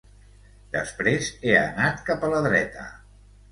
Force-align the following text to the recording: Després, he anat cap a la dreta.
Després, 0.75 1.29
he 1.45 1.53
anat 1.59 2.03
cap 2.09 2.27
a 2.29 2.33
la 2.35 2.43
dreta. 2.49 2.91